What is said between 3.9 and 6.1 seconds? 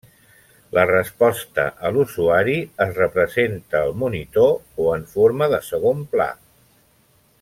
monitor o en forma de segon